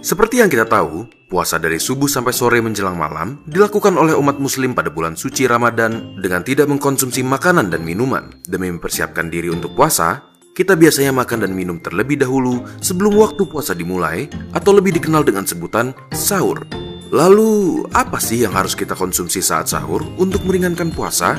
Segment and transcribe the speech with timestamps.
[0.00, 4.70] Seperti yang kita tahu, puasa dari subuh sampai sore menjelang malam dilakukan oleh umat muslim
[4.70, 8.30] pada bulan suci Ramadan dengan tidak mengkonsumsi makanan dan minuman.
[8.46, 13.76] Demi mempersiapkan diri untuk puasa, kita biasanya makan dan minum terlebih dahulu sebelum waktu puasa
[13.76, 16.64] dimulai atau lebih dikenal dengan sebutan sahur.
[17.12, 21.36] Lalu, apa sih yang harus kita konsumsi saat sahur untuk meringankan puasa?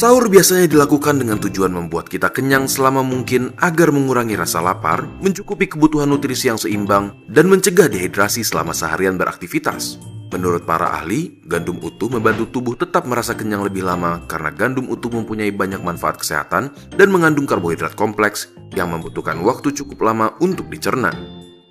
[0.00, 5.68] Sahur biasanya dilakukan dengan tujuan membuat kita kenyang selama mungkin agar mengurangi rasa lapar, mencukupi
[5.68, 10.00] kebutuhan nutrisi yang seimbang, dan mencegah dehidrasi selama seharian beraktivitas.
[10.32, 15.12] Menurut para ahli, gandum utuh membantu tubuh tetap merasa kenyang lebih lama karena gandum utuh
[15.12, 21.12] mempunyai banyak manfaat kesehatan dan mengandung karbohidrat kompleks yang membutuhkan waktu cukup lama untuk dicerna.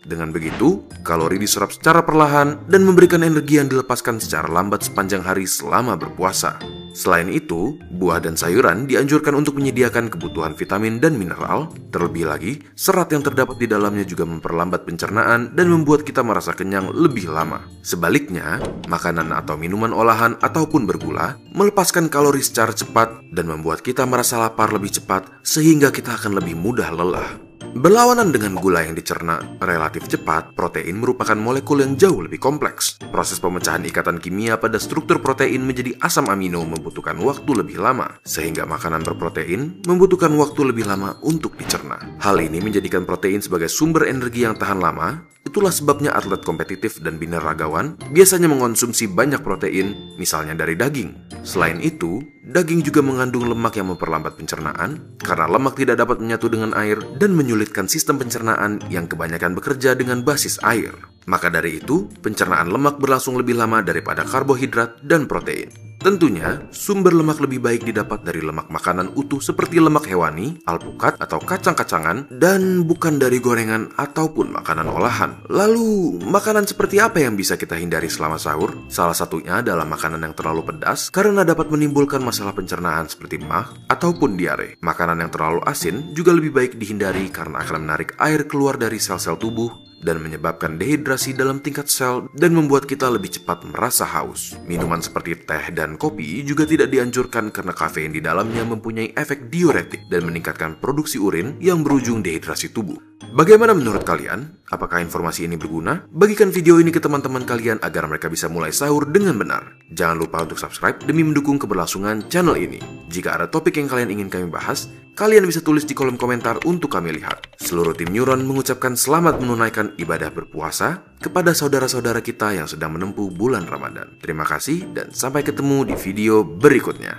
[0.05, 5.49] Dengan begitu, kalori diserap secara perlahan dan memberikan energi yang dilepaskan secara lambat sepanjang hari
[5.49, 6.78] selama berpuasa.
[6.99, 11.71] Selain itu, buah dan sayuran dianjurkan untuk menyediakan kebutuhan vitamin dan mineral.
[11.95, 16.91] Terlebih lagi, serat yang terdapat di dalamnya juga memperlambat pencernaan dan membuat kita merasa kenyang
[16.91, 17.63] lebih lama.
[17.79, 18.59] Sebaliknya,
[18.91, 24.75] makanan atau minuman olahan ataupun bergula melepaskan kalori secara cepat dan membuat kita merasa lapar
[24.75, 27.48] lebih cepat sehingga kita akan lebih mudah lelah.
[27.69, 32.97] Berlawanan dengan gula yang dicerna relatif cepat, protein merupakan molekul yang jauh lebih kompleks.
[33.13, 38.65] Proses pemecahan ikatan kimia pada struktur protein menjadi asam amino membutuhkan waktu lebih lama, sehingga
[38.65, 42.17] makanan berprotein membutuhkan waktu lebih lama untuk dicerna.
[42.17, 47.17] Hal ini menjadikan protein sebagai sumber energi yang tahan lama, Itulah sebabnya atlet kompetitif dan
[47.17, 51.41] bineragawan biasanya mengonsumsi banyak protein, misalnya dari daging.
[51.41, 56.77] Selain itu, daging juga mengandung lemak yang memperlambat pencernaan karena lemak tidak dapat menyatu dengan
[56.77, 60.93] air dan menyulitkan sistem pencernaan yang kebanyakan bekerja dengan basis air.
[61.25, 65.88] Maka dari itu, pencernaan lemak berlangsung lebih lama daripada karbohidrat dan protein.
[65.99, 71.43] Tentunya, sumber lemak lebih baik didapat dari lemak makanan utuh seperti lemak hewani, alpukat, atau
[71.43, 75.43] kacang-kacangan, dan bukan dari gorengan ataupun makanan olahan.
[75.51, 78.87] Lalu, makanan seperti apa yang bisa kita hindari selama sahur?
[78.87, 84.39] Salah satunya adalah makanan yang terlalu pedas karena dapat menimbulkan masalah pencernaan seperti mah ataupun
[84.39, 84.79] diare.
[84.79, 89.35] Makanan yang terlalu asin juga lebih baik dihindari karena akan menarik air keluar dari sel-sel
[89.35, 94.55] tubuh dan menyebabkan dehidrasi dalam tingkat sel dan membuat kita lebih cepat merasa haus.
[94.65, 100.07] Minuman seperti teh dan kopi juga tidak dianjurkan karena kafein di dalamnya mempunyai efek diuretik
[100.07, 102.97] dan meningkatkan produksi urin yang berujung dehidrasi tubuh.
[103.29, 104.57] Bagaimana menurut kalian?
[104.73, 106.07] Apakah informasi ini berguna?
[106.09, 109.77] Bagikan video ini ke teman-teman kalian agar mereka bisa mulai sahur dengan benar.
[109.93, 112.98] Jangan lupa untuk subscribe demi mendukung keberlangsungan channel ini.
[113.09, 116.93] Jika ada topik yang kalian ingin kami bahas, kalian bisa tulis di kolom komentar untuk
[116.93, 117.57] kami lihat.
[117.57, 123.65] Seluruh tim Neuron mengucapkan selamat menunaikan ibadah berpuasa kepada saudara-saudara kita yang sedang menempuh bulan
[123.65, 124.13] Ramadan.
[124.21, 127.17] Terima kasih dan sampai ketemu di video berikutnya.